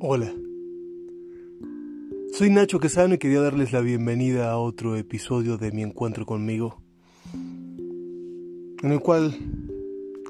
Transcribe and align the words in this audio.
Hola. 0.00 0.32
Soy 2.32 2.50
Nacho 2.50 2.78
Quesano 2.78 3.14
y 3.14 3.18
quería 3.18 3.40
darles 3.40 3.72
la 3.72 3.80
bienvenida 3.80 4.48
a 4.48 4.56
otro 4.56 4.94
episodio 4.94 5.56
de 5.56 5.72
mi 5.72 5.82
encuentro 5.82 6.24
conmigo, 6.24 6.80
en 7.34 8.92
el 8.92 9.00
cual 9.00 9.36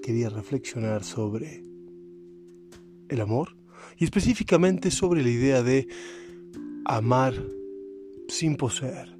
quería 0.02 0.30
reflexionar 0.30 1.04
sobre 1.04 1.64
el 3.10 3.20
amor 3.20 3.58
y 3.98 4.04
específicamente 4.04 4.90
sobre 4.90 5.22
la 5.22 5.28
idea 5.28 5.62
de 5.62 5.86
amar 6.86 7.34
sin 8.28 8.56
poseer. 8.56 9.18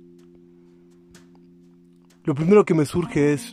Lo 2.24 2.34
primero 2.34 2.64
que 2.64 2.72
me 2.72 2.86
surge 2.86 3.34
es 3.34 3.52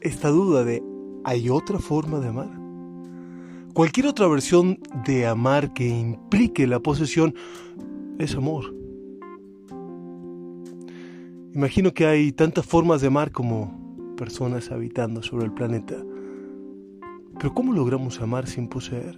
esta 0.00 0.30
duda 0.30 0.64
de 0.64 0.82
¿hay 1.22 1.48
otra 1.48 1.78
forma 1.78 2.18
de 2.18 2.26
amar? 2.26 2.59
Cualquier 3.72 4.06
otra 4.06 4.26
versión 4.26 4.80
de 5.06 5.26
amar 5.26 5.72
que 5.72 5.86
implique 5.86 6.66
la 6.66 6.80
posesión 6.80 7.34
es 8.18 8.34
amor. 8.34 8.74
Imagino 11.54 11.92
que 11.94 12.06
hay 12.06 12.32
tantas 12.32 12.66
formas 12.66 13.00
de 13.00 13.06
amar 13.06 13.30
como 13.30 14.14
personas 14.16 14.70
habitando 14.72 15.22
sobre 15.22 15.44
el 15.44 15.52
planeta. 15.52 15.96
Pero 17.38 17.54
¿cómo 17.54 17.72
logramos 17.72 18.20
amar 18.20 18.48
sin 18.48 18.68
poseer? 18.68 19.16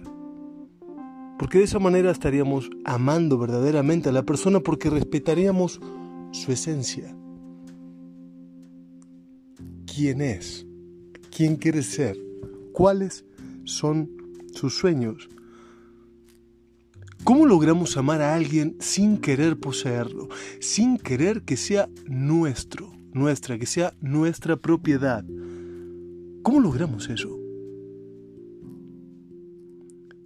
Porque 1.39 1.57
de 1.57 1.63
esa 1.63 1.79
manera 1.79 2.11
estaríamos 2.11 2.69
amando 2.85 3.37
verdaderamente 3.39 4.09
a 4.09 4.13
la 4.13 4.23
persona 4.23 4.59
porque 4.59 4.89
respetaríamos 4.89 5.81
su 6.31 6.51
esencia. 6.51 7.15
¿Quién 9.85 10.21
es? 10.21 10.65
¿Quién 11.35 11.55
quiere 11.55 11.81
ser? 11.81 12.17
¿Cuáles 12.71 13.25
son 13.65 14.22
sus 14.63 14.77
sueños. 14.77 15.27
¿Cómo 17.25 17.45
logramos 17.45 17.97
amar 17.97 18.21
a 18.21 18.33
alguien 18.33 18.77
sin 18.79 19.17
querer 19.17 19.59
poseerlo, 19.59 20.29
sin 20.61 20.97
querer 20.97 21.41
que 21.41 21.57
sea 21.57 21.89
nuestro, 22.05 22.93
nuestra, 23.11 23.59
que 23.59 23.65
sea 23.65 23.93
nuestra 23.99 24.55
propiedad? 24.55 25.25
¿Cómo 26.43 26.61
logramos 26.61 27.09
eso? 27.09 27.37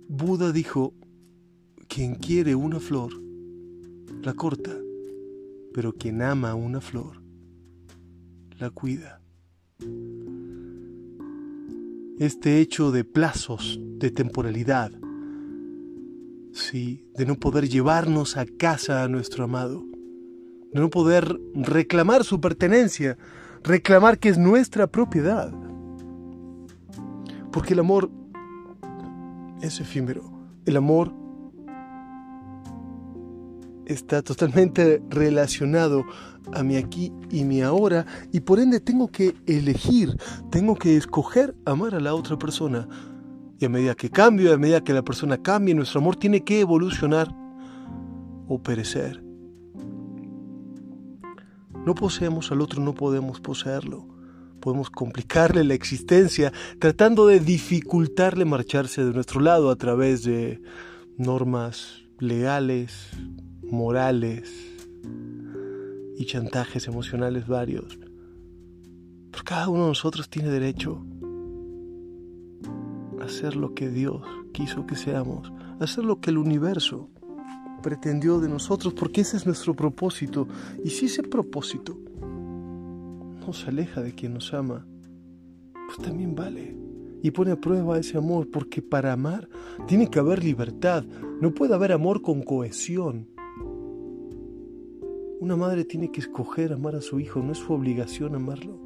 Buda 0.08 0.52
dijo, 0.52 0.93
quien 1.88 2.13
quiere 2.13 2.53
una 2.53 2.80
flor, 2.80 3.19
la 4.21 4.35
corta, 4.35 4.77
pero 5.73 5.93
quien 5.93 6.21
ama 6.21 6.53
una 6.53 6.80
flor, 6.80 7.23
la 8.59 8.69
cuida 8.69 9.19
este 12.19 12.59
hecho 12.59 12.91
de 12.91 13.03
plazos, 13.03 13.79
de 13.81 14.11
temporalidad, 14.11 14.91
sí, 16.51 17.05
de 17.15 17.25
no 17.25 17.35
poder 17.35 17.69
llevarnos 17.69 18.37
a 18.37 18.45
casa 18.45 19.03
a 19.03 19.07
nuestro 19.07 19.43
amado, 19.43 19.83
de 20.73 20.79
no 20.79 20.89
poder 20.89 21.39
reclamar 21.53 22.23
su 22.23 22.41
pertenencia, 22.41 23.17
reclamar 23.63 24.17
que 24.17 24.29
es 24.29 24.37
nuestra 24.37 24.87
propiedad. 24.87 25.53
Porque 27.51 27.73
el 27.73 27.79
amor 27.79 28.09
es 29.61 29.79
efímero, 29.79 30.23
el 30.65 30.77
amor 30.77 31.13
está 33.88 34.21
totalmente 34.21 35.02
relacionado 35.09 36.05
a 36.53 36.63
mi 36.63 36.75
aquí 36.75 37.11
y 37.30 37.43
mi 37.43 37.61
ahora 37.61 38.05
y 38.31 38.41
por 38.41 38.59
ende 38.59 38.80
tengo 38.80 39.09
que 39.09 39.35
elegir, 39.45 40.16
tengo 40.52 40.75
que 40.75 40.95
escoger 40.95 41.55
amar 41.66 41.95
a 41.95 41.99
la 41.99 42.13
otra 42.13 42.38
persona. 42.38 42.88
Y 43.59 43.65
a 43.65 43.69
medida 43.69 43.95
que 43.95 44.11
cambio, 44.11 44.53
a 44.53 44.58
medida 44.58 44.83
que 44.83 44.93
la 44.93 45.02
persona 45.02 45.41
cambie, 45.41 45.73
nuestro 45.73 45.99
amor 45.99 46.15
tiene 46.15 46.43
que 46.43 46.59
evolucionar 46.59 47.33
o 48.48 48.61
perecer. 48.61 49.23
No 51.86 51.95
poseemos 51.95 52.52
al 52.52 52.61
otro, 52.61 52.83
no 52.83 52.93
podemos 52.93 53.39
poseerlo. 53.39 54.08
Podemos 54.59 54.89
complicarle 54.89 55.64
la 55.64 55.73
existencia 55.73 56.52
tratando 56.80 57.27
de 57.27 57.39
dificultarle 57.39 58.45
marcharse 58.45 59.05
de 59.05 59.14
nuestro 59.14 59.39
lado 59.39 59.69
a 59.69 59.75
través 59.75 60.23
de 60.23 60.61
normas 61.17 62.04
legales, 62.19 63.09
morales 63.70 64.78
y 66.17 66.26
chantajes 66.26 66.88
emocionales 66.88 67.48
varios. 67.48 68.00
Pero 69.32 69.44
cada 69.44 69.70
uno 69.70 69.83
de 69.83 69.89
nosotros 69.89 70.30
tiene 70.30 70.50
derecho 70.50 71.05
a 73.20 73.26
hacer 73.26 73.55
lo 73.55 73.73
que 73.73 73.89
Dios 73.89 74.22
quiso 74.54 74.86
que 74.86 74.95
seamos, 74.95 75.52
a 75.80 75.83
hacer 75.83 76.04
lo 76.05 76.20
que 76.20 76.32
el 76.32 76.38
universo 76.38 77.10
pretendió 77.83 78.39
de 78.39 78.50
nosotros, 78.50 78.94
porque 78.94 79.22
ese 79.22 79.38
es 79.38 79.45
nuestro 79.45 79.76
propósito. 79.76 80.48
Y 80.84 80.89
si 80.89 81.05
ese 81.05 81.23
propósito 81.23 81.98
nos 83.45 83.67
aleja 83.67 84.02
de 84.02 84.14
quien 84.14 84.34
nos 84.34 84.54
ama, 84.54 84.86
pues 85.88 85.99
también 85.99 86.36
vale. 86.36 86.76
Y 87.23 87.32
pone 87.32 87.52
a 87.52 87.60
prueba 87.60 87.98
ese 87.98 88.17
amor, 88.17 88.49
porque 88.52 88.82
para 88.82 89.14
amar 89.14 89.48
tiene 89.88 90.10
que 90.10 90.20
haber 90.20 90.44
libertad, 90.44 91.04
no 91.42 91.52
puede 91.52 91.73
haber 91.73 91.92
amor 91.92 92.22
con 92.22 92.44
cohesión. 92.44 93.30
Una 95.39 95.55
madre 95.55 95.86
tiene 95.86 96.11
que 96.11 96.20
escoger 96.20 96.73
amar 96.73 96.95
a 96.95 97.02
su 97.02 97.20
hijo, 97.20 97.42
no 97.42 97.52
es 97.52 97.59
su 97.59 97.71
obligación 97.71 98.33
amarlo. 98.33 98.80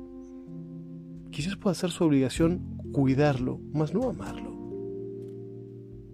Quizás 1.32 1.56
pueda 1.56 1.74
ser 1.74 1.92
su 1.92 2.04
obligación 2.04 2.60
cuidarlo, 2.92 3.62
mas 3.74 3.94
no 3.94 4.10
amarlo. 4.10 4.52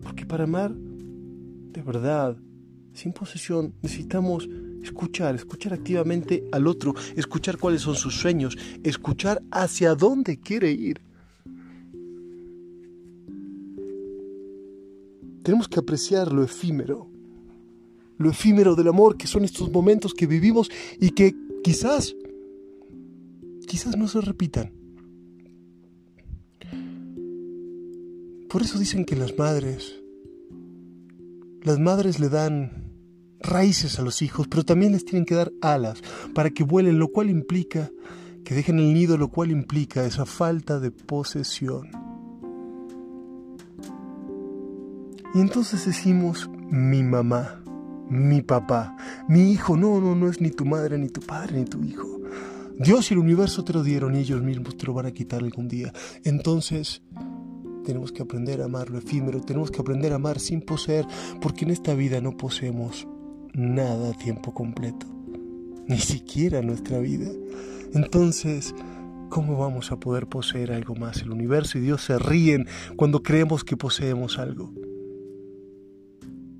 Porque 0.03 0.25
para 0.28 0.44
amar 0.44 0.75
de 0.75 1.81
verdad, 1.81 2.38
sin 2.94 3.14
posesión, 3.14 3.74
necesitamos 3.81 4.48
escuchar, 4.81 5.36
escuchar 5.36 5.74
activamente 5.74 6.48
al 6.52 6.68
otro, 6.68 6.94
escuchar 7.16 7.58
cuáles 7.58 7.81
son 7.81 7.96
sus 7.96 8.16
sueños, 8.16 8.58
escuchar 8.84 9.42
hacia 9.52 9.96
dónde 9.96 10.40
quiere 10.40 10.72
ir. 10.72 11.02
Tenemos 15.44 15.68
que 15.68 15.80
apreciar 15.80 16.31
lo 16.31 16.44
efímero, 16.44 17.09
lo 18.18 18.30
efímero 18.30 18.76
del 18.76 18.88
amor, 18.88 19.18
que 19.18 19.28
son 19.28 19.44
estos 19.44 19.72
momentos 19.72 20.14
que 20.14 20.28
vivimos 20.28 20.70
y 21.00 21.12
que 21.12 21.36
quizás, 21.64 22.16
quizás 23.68 23.98
no 23.98 24.08
se 24.08 24.22
repitan. 24.22 24.72
Por 28.50 28.62
eso 28.62 28.80
dicen 28.80 29.06
que 29.06 29.16
las 29.16 29.38
madres, 29.38 30.02
las 31.62 31.80
madres 31.80 32.20
le 32.20 32.30
dan 32.30 32.88
raíces 33.40 34.00
a 34.00 34.02
los 34.02 34.22
hijos, 34.22 34.48
pero 34.48 34.64
también 34.64 34.94
les 34.94 35.06
tienen 35.06 35.26
que 35.26 35.36
dar 35.36 35.52
alas 35.62 36.02
para 36.34 36.50
que 36.50 36.64
vuelen, 36.64 36.98
lo 36.98 37.10
cual 37.10 37.30
implica 37.30 37.92
que 38.44 38.56
dejen 38.56 38.80
el 38.80 38.94
nido, 38.94 39.18
lo 39.18 39.28
cual 39.28 39.52
implica 39.52 40.06
esa 40.06 40.26
falta 40.26 40.80
de 40.80 40.92
posesión. 40.92 41.90
Y 45.36 45.40
entonces 45.40 45.86
decimos 45.86 46.50
mi 46.72 47.04
mamá 47.04 47.62
mi 48.09 48.41
papá, 48.41 48.95
mi 49.28 49.51
hijo, 49.51 49.75
no, 49.75 50.00
no, 50.00 50.16
no 50.16 50.29
es 50.29 50.40
ni 50.41 50.51
tu 50.51 50.66
madre, 50.66 50.97
ni 50.97 51.09
tu 51.09 51.22
padre, 51.22 51.59
ni 51.59 51.66
tu 51.66 51.84
hijo. 51.84 52.22
Dios 52.79 53.09
y 53.09 53.16
el 53.16 53.19
universo 53.19 53.63
te 53.63 53.73
lo 53.73 53.84
dieron 53.84 54.16
y 54.16 54.19
ellos 54.19 54.41
mismos 54.44 54.78
te 54.78 54.85
lo 54.85 54.94
van 54.94 55.07
a 55.07 55.12
quitar 55.12 55.41
algún 55.41 55.68
día. 55.68 55.91
Entonces, 56.23 57.01
tenemos 57.84 58.12
que 58.12 58.22
aprender 58.22 58.62
a 58.62 58.66
amar 58.66 58.90
lo 58.90 59.00
efímero, 59.00 59.41
tenemos 59.41 59.72
que 59.72 59.81
aprender 59.81 60.12
a 60.13 60.18
amar 60.18 60.40
sin 60.40 60.62
poseer, 60.62 61.06
porque 61.41 61.66
en 61.66 61.72
esta 61.72 61.95
vida 61.95 62.22
no 62.22 62.38
poseemos 62.38 63.07
nada 63.53 64.12
a 64.12 64.13
tiempo 64.13 64.53
completo, 64.53 65.07
ni 65.88 65.97
siquiera 65.97 66.62
nuestra 66.62 67.00
vida. 67.00 67.31
Entonces, 67.94 68.75
¿cómo 69.29 69.57
vamos 69.57 69.92
a 69.92 70.00
poder 70.00 70.27
poseer 70.27 70.71
algo 70.71 70.95
más? 70.95 71.21
El 71.21 71.31
universo 71.31 71.80
y 71.80 71.81
Dios 71.81 72.03
se 72.03 72.19
ríen 72.19 72.68
cuando 72.95 73.24
creemos 73.24 73.63
que 73.63 73.75
poseemos 73.75 74.38
algo 74.38 74.71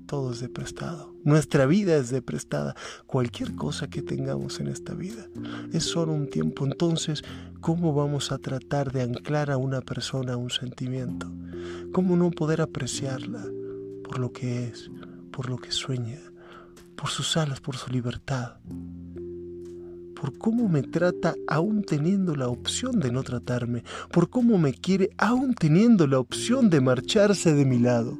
todo 0.08 0.32
es 0.32 0.40
de 0.40 0.48
prestado. 0.48 1.14
Nuestra 1.22 1.66
vida 1.66 1.94
es 1.96 2.08
de 2.10 2.22
prestada. 2.22 2.74
Cualquier 3.06 3.54
cosa 3.54 3.88
que 3.88 4.02
tengamos 4.02 4.58
en 4.58 4.68
esta 4.68 4.94
vida 4.94 5.28
es 5.72 5.84
solo 5.84 6.14
un 6.14 6.28
tiempo. 6.28 6.64
Entonces, 6.64 7.22
¿cómo 7.60 7.92
vamos 7.92 8.32
a 8.32 8.38
tratar 8.38 8.90
de 8.90 9.02
anclar 9.02 9.50
a 9.50 9.58
una 9.58 9.82
persona 9.82 10.32
a 10.32 10.36
un 10.38 10.50
sentimiento? 10.50 11.30
¿Cómo 11.92 12.16
no 12.16 12.30
poder 12.30 12.62
apreciarla 12.62 13.44
por 14.02 14.18
lo 14.18 14.32
que 14.32 14.64
es, 14.68 14.90
por 15.30 15.50
lo 15.50 15.58
que 15.58 15.70
sueña, 15.70 16.18
por 16.96 17.10
sus 17.10 17.36
alas, 17.36 17.60
por 17.60 17.76
su 17.76 17.92
libertad? 17.92 18.56
por 20.18 20.36
cómo 20.36 20.68
me 20.68 20.82
trata 20.82 21.36
aún 21.46 21.84
teniendo 21.84 22.34
la 22.34 22.48
opción 22.48 22.98
de 22.98 23.12
no 23.12 23.22
tratarme, 23.22 23.84
por 24.10 24.28
cómo 24.28 24.58
me 24.58 24.72
quiere 24.72 25.10
aún 25.16 25.54
teniendo 25.54 26.08
la 26.08 26.18
opción 26.18 26.70
de 26.70 26.80
marcharse 26.80 27.54
de 27.54 27.64
mi 27.64 27.78
lado. 27.78 28.18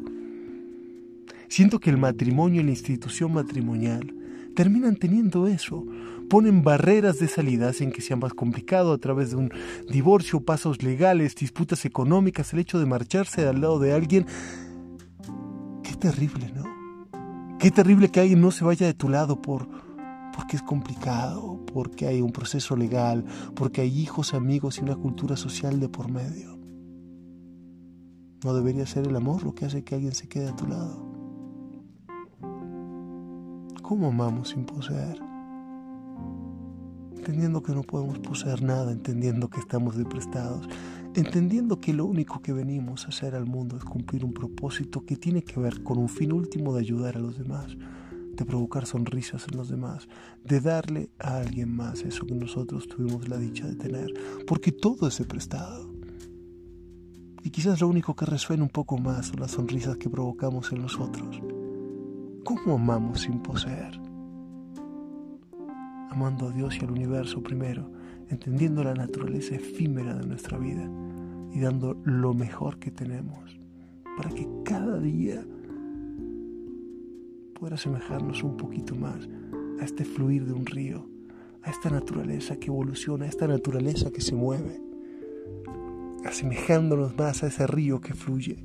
Siento 1.48 1.80
que 1.80 1.90
el 1.90 1.96
matrimonio 1.96 2.60
y 2.60 2.64
la 2.64 2.70
institución 2.70 3.32
matrimonial 3.32 4.14
terminan 4.54 4.96
teniendo 4.96 5.46
eso. 5.46 5.86
Ponen 6.28 6.62
barreras 6.62 7.18
de 7.18 7.28
salida, 7.28 7.68
hacen 7.68 7.90
que 7.90 8.02
sea 8.02 8.16
más 8.16 8.34
complicado 8.34 8.92
a 8.92 8.98
través 8.98 9.30
de 9.30 9.36
un 9.36 9.50
divorcio, 9.88 10.40
pasos 10.40 10.82
legales, 10.82 11.34
disputas 11.34 11.84
económicas, 11.84 12.52
el 12.52 12.58
hecho 12.60 12.78
de 12.78 12.86
marcharse 12.86 13.46
al 13.46 13.60
lado 13.60 13.78
de 13.78 13.92
alguien 13.92 14.26
que 15.82 15.94
terrible, 15.94 16.52
¿no? 16.54 17.56
Qué 17.58 17.70
terrible 17.70 18.10
que 18.10 18.20
alguien 18.20 18.40
no 18.40 18.50
se 18.50 18.64
vaya 18.64 18.86
de 18.86 18.94
tu 18.94 19.08
lado 19.08 19.40
por 19.40 19.68
porque 20.34 20.56
es 20.56 20.62
complicado, 20.62 21.64
porque 21.72 22.06
hay 22.06 22.20
un 22.20 22.30
proceso 22.30 22.76
legal, 22.76 23.24
porque 23.56 23.80
hay 23.80 24.00
hijos, 24.00 24.34
amigos 24.34 24.78
y 24.78 24.82
una 24.82 24.94
cultura 24.94 25.36
social 25.36 25.80
de 25.80 25.88
por 25.88 26.12
medio. 26.12 26.56
No 28.44 28.54
debería 28.54 28.86
ser 28.86 29.08
el 29.08 29.16
amor 29.16 29.42
lo 29.42 29.52
que 29.52 29.64
hace 29.64 29.82
que 29.82 29.96
alguien 29.96 30.14
se 30.14 30.28
quede 30.28 30.48
a 30.48 30.54
tu 30.54 30.68
lado. 30.68 31.07
¿Cómo 33.88 34.08
amamos 34.08 34.50
sin 34.50 34.66
poseer? 34.66 35.18
Entendiendo 37.16 37.62
que 37.62 37.72
no 37.72 37.82
podemos 37.82 38.18
poseer 38.18 38.62
nada, 38.62 38.92
entendiendo 38.92 39.48
que 39.48 39.60
estamos 39.60 39.96
deprestados, 39.96 40.68
entendiendo 41.14 41.80
que 41.80 41.94
lo 41.94 42.04
único 42.04 42.42
que 42.42 42.52
venimos 42.52 43.06
a 43.06 43.08
hacer 43.08 43.34
al 43.34 43.46
mundo 43.46 43.78
es 43.78 43.84
cumplir 43.84 44.26
un 44.26 44.34
propósito 44.34 45.06
que 45.06 45.16
tiene 45.16 45.42
que 45.42 45.58
ver 45.58 45.82
con 45.82 45.96
un 45.96 46.10
fin 46.10 46.34
último 46.34 46.74
de 46.74 46.80
ayudar 46.80 47.16
a 47.16 47.20
los 47.20 47.38
demás, 47.38 47.78
de 48.34 48.44
provocar 48.44 48.84
sonrisas 48.84 49.46
en 49.50 49.56
los 49.56 49.70
demás, 49.70 50.06
de 50.44 50.60
darle 50.60 51.08
a 51.18 51.38
alguien 51.38 51.74
más 51.74 52.02
eso 52.02 52.26
que 52.26 52.34
nosotros 52.34 52.88
tuvimos 52.88 53.26
la 53.26 53.38
dicha 53.38 53.66
de 53.66 53.76
tener, 53.76 54.12
porque 54.46 54.70
todo 54.70 55.08
es 55.08 55.18
prestado. 55.22 55.90
Y 57.42 57.48
quizás 57.48 57.80
lo 57.80 57.88
único 57.88 58.14
que 58.14 58.26
resuena 58.26 58.64
un 58.64 58.68
poco 58.68 58.98
más 58.98 59.28
son 59.28 59.40
las 59.40 59.52
sonrisas 59.52 59.96
que 59.96 60.10
provocamos 60.10 60.72
en 60.72 60.82
los 60.82 61.00
otros. 61.00 61.40
¿Cómo 62.64 62.76
amamos 62.76 63.20
sin 63.20 63.40
poseer? 63.40 64.00
Amando 66.10 66.48
a 66.48 66.50
Dios 66.50 66.76
y 66.76 66.84
al 66.84 66.90
universo 66.90 67.42
primero, 67.42 67.90
entendiendo 68.30 68.82
la 68.82 68.94
naturaleza 68.94 69.54
efímera 69.54 70.14
de 70.14 70.26
nuestra 70.26 70.58
vida 70.58 70.88
y 71.52 71.60
dando 71.60 71.96
lo 72.04 72.34
mejor 72.34 72.78
que 72.78 72.90
tenemos 72.90 73.58
para 74.16 74.30
que 74.30 74.48
cada 74.64 74.98
día 74.98 75.44
pueda 77.58 77.76
asemejarnos 77.76 78.42
un 78.42 78.56
poquito 78.56 78.96
más 78.96 79.28
a 79.80 79.84
este 79.84 80.04
fluir 80.04 80.44
de 80.44 80.52
un 80.52 80.66
río, 80.66 81.08
a 81.62 81.70
esta 81.70 81.90
naturaleza 81.90 82.56
que 82.56 82.66
evoluciona, 82.66 83.26
a 83.26 83.28
esta 83.28 83.46
naturaleza 83.46 84.10
que 84.10 84.20
se 84.20 84.34
mueve, 84.34 84.80
asemejándonos 86.24 87.16
más 87.16 87.44
a 87.44 87.46
ese 87.46 87.66
río 87.68 88.00
que 88.00 88.14
fluye, 88.14 88.64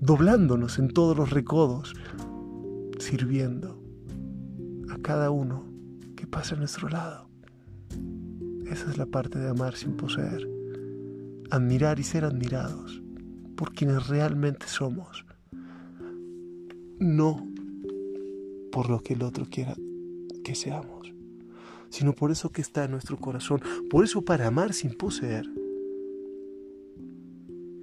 doblándonos 0.00 0.78
en 0.78 0.88
todos 0.88 1.16
los 1.16 1.30
recodos, 1.30 1.94
sirviendo 3.04 3.78
a 4.90 4.98
cada 4.98 5.30
uno 5.30 5.64
que 6.16 6.26
pasa 6.26 6.54
a 6.54 6.58
nuestro 6.58 6.88
lado. 6.88 7.28
Esa 8.70 8.90
es 8.90 8.96
la 8.96 9.06
parte 9.06 9.38
de 9.38 9.50
amar 9.50 9.76
sin 9.76 9.96
poseer. 9.96 10.48
Admirar 11.50 12.00
y 12.00 12.02
ser 12.02 12.24
admirados 12.24 13.02
por 13.56 13.72
quienes 13.72 14.08
realmente 14.08 14.66
somos. 14.66 15.26
No 16.98 17.46
por 18.72 18.88
lo 18.88 19.00
que 19.00 19.14
el 19.14 19.22
otro 19.22 19.46
quiera 19.48 19.76
que 20.42 20.54
seamos, 20.54 21.12
sino 21.90 22.12
por 22.14 22.30
eso 22.30 22.50
que 22.50 22.62
está 22.62 22.84
en 22.84 22.92
nuestro 22.92 23.18
corazón. 23.18 23.60
Por 23.90 24.04
eso 24.04 24.22
para 24.22 24.46
amar 24.46 24.72
sin 24.72 24.94
poseer, 24.94 25.46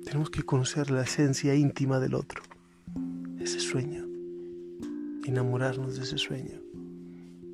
tenemos 0.03 0.29
que 0.31 0.43
conocer 0.43 0.89
la 0.91 1.03
esencia 1.03 1.55
íntima 1.55 1.99
del 1.99 2.15
otro, 2.15 2.41
ese 3.39 3.59
sueño, 3.59 4.10
enamorarnos 5.25 5.95
de 5.97 6.03
ese 6.03 6.17
sueño, 6.17 6.59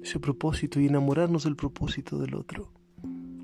ese 0.01 0.19
propósito 0.19 0.79
y 0.79 0.87
enamorarnos 0.87 1.43
del 1.43 1.55
propósito 1.55 2.17
del 2.17 2.35
otro. 2.35 2.71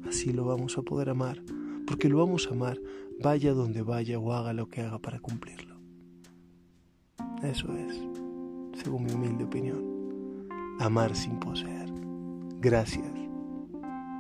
Así 0.08 0.32
lo 0.32 0.46
vamos 0.46 0.78
a 0.78 0.82
poder 0.82 1.10
amar, 1.10 1.42
porque 1.88 2.10
lo 2.10 2.18
vamos 2.18 2.48
a 2.48 2.52
amar 2.52 2.80
vaya 3.22 3.54
donde 3.54 3.82
vaya 3.82 4.20
o 4.20 4.34
haga 4.34 4.54
lo 4.54 4.68
que 4.70 4.82
haga 4.82 5.00
para 5.00 5.20
cumplirlo. 5.20 5.76
Eso 7.42 7.68
es 7.76 8.02
según 8.82 9.06
mi 9.06 9.12
humilde 9.12 9.44
opinión. 9.44 10.48
Amar 10.80 11.16
sin 11.16 11.40
poseer. 11.40 11.90
Gracias 12.60 13.12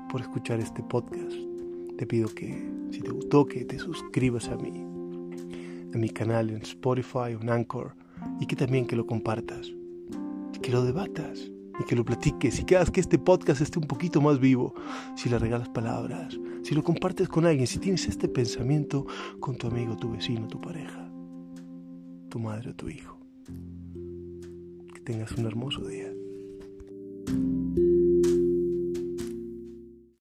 por 0.10 0.22
escuchar 0.22 0.60
este 0.60 0.84
podcast. 0.84 1.36
Te 1.98 2.06
pido 2.06 2.28
que 2.28 2.70
si 2.92 3.02
te 3.02 3.10
gustó 3.10 3.46
que 3.46 3.66
te 3.66 3.80
suscribas 3.80 4.50
a 4.50 4.58
mí, 4.58 4.86
a 5.94 5.98
mi 5.98 6.10
canal 6.10 6.50
en 6.50 6.62
Spotify 6.62 7.36
o 7.36 7.42
en 7.42 7.50
Anchor 7.50 7.96
y 8.40 8.46
que 8.46 8.56
también 8.56 8.86
que 8.86 8.96
lo 8.96 9.06
compartas, 9.06 9.72
que 10.64 10.72
lo 10.72 10.84
debatas 10.84 11.52
y 11.80 11.84
que 11.86 11.96
lo 11.96 12.04
platiques 12.04 12.60
y 12.60 12.64
que 12.64 12.76
hagas 12.76 12.90
que 12.90 13.02
este 13.02 13.20
podcast 13.20 13.62
esté 13.62 13.78
un 13.78 13.86
poquito 13.86 14.20
más 14.20 14.40
vivo 14.40 14.74
si 15.16 15.30
le 15.30 15.38
regalas 15.38 15.70
palabras, 15.70 16.40
si 16.64 16.74
lo 16.74 16.84
compartes 16.84 17.30
con 17.30 17.46
alguien, 17.46 17.68
si 17.68 17.78
tienes 17.78 18.08
este 18.08 18.28
pensamiento 18.28 19.06
con 19.40 19.56
tu 19.58 19.68
amigo, 19.68 19.96
tu 19.96 20.12
vecino, 20.12 20.48
tu 20.48 20.60
pareja, 20.60 21.08
tu 22.30 22.40
madre 22.40 22.72
o 22.72 22.76
tu 22.76 22.90
hijo 22.90 23.24
tengas 25.04 25.32
un 25.34 25.46
hermoso 25.46 25.86
día. 25.86 26.12